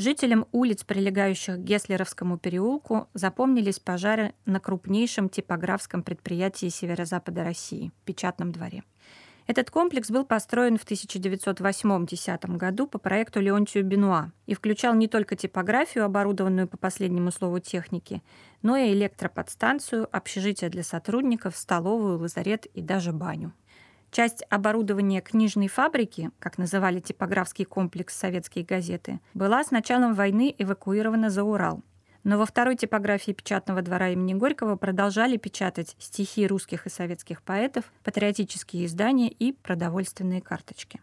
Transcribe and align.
Жителям 0.00 0.46
улиц, 0.52 0.82
прилегающих 0.82 1.56
к 1.56 1.58
Геслеровскому 1.58 2.38
переулку, 2.38 3.10
запомнились 3.12 3.78
пожары 3.78 4.32
на 4.46 4.58
крупнейшем 4.58 5.28
типографском 5.28 6.02
предприятии 6.02 6.70
северо-запада 6.70 7.44
России– 7.44 7.92
Печатном 8.06 8.50
дворе. 8.50 8.82
Этот 9.46 9.70
комплекс 9.70 10.10
был 10.10 10.24
построен 10.24 10.78
в 10.78 10.86
1908-10 10.86 12.56
году 12.56 12.86
по 12.86 12.98
проекту 12.98 13.40
Леонтию 13.40 13.84
Бенуа 13.84 14.32
и 14.46 14.54
включал 14.54 14.94
не 14.94 15.06
только 15.06 15.36
типографию, 15.36 16.06
оборудованную 16.06 16.66
по 16.66 16.78
последнему 16.78 17.30
слову 17.30 17.58
техники, 17.58 18.22
но 18.62 18.78
и 18.78 18.94
электроподстанцию, 18.94 20.08
общежитие 20.10 20.70
для 20.70 20.82
сотрудников, 20.82 21.58
столовую, 21.58 22.18
лазарет 22.18 22.64
и 22.64 22.80
даже 22.80 23.12
баню. 23.12 23.52
Часть 24.10 24.42
оборудования 24.50 25.20
книжной 25.20 25.68
фабрики, 25.68 26.30
как 26.40 26.58
называли 26.58 26.98
типографский 26.98 27.64
комплекс 27.64 28.16
советские 28.16 28.64
газеты, 28.64 29.20
была 29.34 29.62
с 29.62 29.70
началом 29.70 30.14
войны 30.14 30.52
эвакуирована 30.58 31.30
за 31.30 31.44
Урал. 31.44 31.84
Но 32.24 32.36
во 32.36 32.44
второй 32.44 32.74
типографии 32.74 33.30
печатного 33.30 33.82
двора 33.82 34.08
имени 34.08 34.34
Горького 34.34 34.74
продолжали 34.74 35.36
печатать 35.36 35.94
стихи 36.00 36.44
русских 36.46 36.86
и 36.86 36.90
советских 36.90 37.40
поэтов, 37.42 37.84
патриотические 38.02 38.86
издания 38.86 39.28
и 39.28 39.52
продовольственные 39.52 40.40
карточки. 40.40 41.00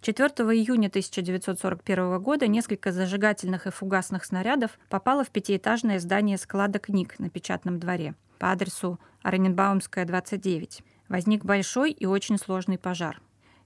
4 0.00 0.28
июня 0.28 0.88
1941 0.88 2.20
года 2.20 2.48
несколько 2.48 2.90
зажигательных 2.90 3.68
и 3.68 3.70
фугасных 3.70 4.24
снарядов 4.24 4.78
попало 4.88 5.22
в 5.22 5.30
пятиэтажное 5.30 6.00
здание 6.00 6.36
склада 6.36 6.80
книг 6.80 7.20
на 7.20 7.30
печатном 7.30 7.78
дворе 7.78 8.14
по 8.38 8.50
адресу 8.50 8.98
Оренбаумская, 9.22 10.04
29 10.04 10.82
возник 11.08 11.44
большой 11.44 11.92
и 11.92 12.06
очень 12.06 12.38
сложный 12.38 12.78
пожар. 12.78 13.20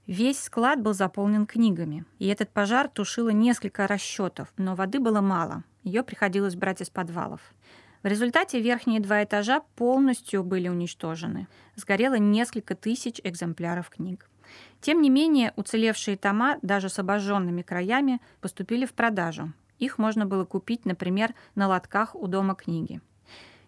Весь 0.05 0.41
склад 0.41 0.81
был 0.81 0.93
заполнен 0.93 1.45
книгами, 1.45 2.05
и 2.19 2.27
этот 2.27 2.49
пожар 2.49 2.89
тушило 2.89 3.29
несколько 3.29 3.87
расчетов, 3.87 4.51
но 4.57 4.75
воды 4.75 4.99
было 4.99 5.21
мало, 5.21 5.63
ее 5.83 6.03
приходилось 6.03 6.55
брать 6.55 6.81
из 6.81 6.89
подвалов. 6.89 7.41
В 8.03 8.07
результате 8.07 8.59
верхние 8.59 8.99
два 8.99 9.23
этажа 9.23 9.61
полностью 9.75 10.43
были 10.43 10.67
уничтожены. 10.67 11.47
Сгорело 11.75 12.15
несколько 12.15 12.75
тысяч 12.75 13.21
экземпляров 13.23 13.89
книг. 13.89 14.29
Тем 14.81 15.01
не 15.01 15.09
менее, 15.09 15.53
уцелевшие 15.55 16.17
тома, 16.17 16.57
даже 16.61 16.89
с 16.89 16.99
обожженными 16.99 17.61
краями, 17.61 18.19
поступили 18.41 18.85
в 18.85 18.93
продажу. 18.93 19.53
Их 19.79 19.97
можно 19.97 20.25
было 20.25 20.43
купить, 20.43 20.85
например, 20.85 21.33
на 21.55 21.69
лотках 21.69 22.13
у 22.13 22.27
Дома 22.27 22.55
книги. 22.55 22.99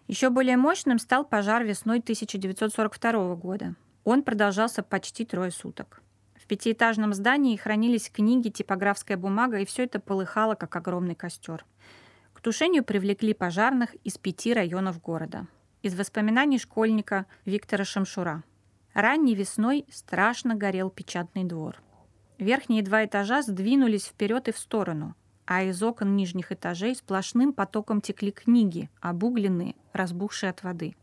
Еще 0.06 0.30
более 0.30 0.56
мощным 0.56 0.98
стал 0.98 1.24
пожар 1.24 1.64
весной 1.64 1.98
1942 1.98 3.34
года. 3.34 3.74
Он 4.04 4.22
продолжался 4.22 4.84
почти 4.84 5.24
трое 5.24 5.50
суток. 5.50 6.00
В 6.36 6.46
пятиэтажном 6.46 7.12
здании 7.12 7.56
хранились 7.56 8.08
книги, 8.08 8.50
типографская 8.50 9.16
бумага, 9.16 9.58
и 9.58 9.66
все 9.66 9.82
это 9.82 9.98
полыхало, 9.98 10.54
как 10.54 10.76
огромный 10.76 11.16
костер. 11.16 11.64
К 12.32 12.40
тушению 12.40 12.84
привлекли 12.84 13.34
пожарных 13.34 13.94
из 14.04 14.16
пяти 14.16 14.54
районов 14.54 15.00
города. 15.00 15.48
Из 15.82 15.98
воспоминаний 15.98 16.60
школьника 16.60 17.26
Виктора 17.44 17.84
Шамшура. 17.84 18.44
Ранней 18.94 19.34
весной 19.34 19.86
страшно 19.90 20.54
горел 20.54 20.88
печатный 20.88 21.42
двор. 21.42 21.82
Верхние 22.38 22.84
два 22.84 23.04
этажа 23.04 23.42
сдвинулись 23.42 24.06
вперед 24.06 24.46
и 24.46 24.52
в 24.52 24.58
сторону– 24.58 25.16
а 25.46 25.62
из 25.62 25.82
окон 25.82 26.16
нижних 26.16 26.52
этажей 26.52 26.94
сплошным 26.94 27.52
потоком 27.52 28.00
текли 28.00 28.32
книги, 28.32 28.90
обугленные, 29.00 29.76
разбухшие 29.92 30.50
от 30.50 30.62
воды. 30.62 30.96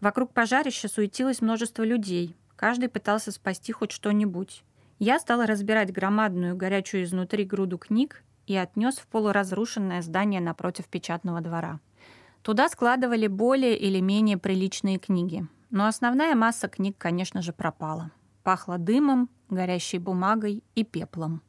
Вокруг 0.00 0.32
пожарища 0.32 0.88
суетилось 0.88 1.40
множество 1.40 1.82
людей. 1.82 2.36
Каждый 2.54 2.88
пытался 2.88 3.32
спасти 3.32 3.72
хоть 3.72 3.90
что-нибудь. 3.90 4.62
Я 4.98 5.18
стала 5.18 5.46
разбирать 5.46 5.92
громадную, 5.92 6.56
горячую 6.56 7.04
изнутри 7.04 7.44
груду 7.44 7.78
книг 7.78 8.22
и 8.46 8.56
отнес 8.56 8.98
в 8.98 9.06
полуразрушенное 9.08 10.02
здание 10.02 10.40
напротив 10.40 10.86
печатного 10.86 11.40
двора. 11.40 11.80
Туда 12.42 12.68
складывали 12.68 13.26
более 13.26 13.76
или 13.76 14.00
менее 14.00 14.38
приличные 14.38 14.98
книги. 14.98 15.46
Но 15.70 15.86
основная 15.86 16.34
масса 16.34 16.68
книг, 16.68 16.96
конечно 16.98 17.42
же, 17.42 17.52
пропала. 17.52 18.10
Пахло 18.42 18.78
дымом, 18.78 19.28
горящей 19.50 19.98
бумагой 19.98 20.62
и 20.74 20.84
пеплом. 20.84 21.42